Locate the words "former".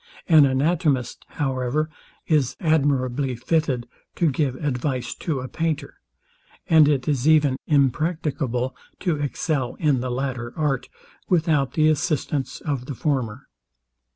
12.95-13.47